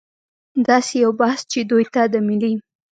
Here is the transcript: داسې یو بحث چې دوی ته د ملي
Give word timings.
داسې 0.67 0.93
یو 1.03 1.11
بحث 1.21 1.39
چې 1.51 1.59
دوی 1.69 1.85
ته 1.93 2.01
د 2.13 2.15
ملي 2.27 2.53